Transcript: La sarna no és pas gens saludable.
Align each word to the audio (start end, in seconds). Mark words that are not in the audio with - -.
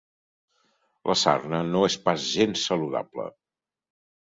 La 1.11 1.17
sarna 1.25 1.61
no 1.75 1.85
és 1.91 2.01
pas 2.11 2.27
gens 2.33 2.67
saludable. 2.73 3.33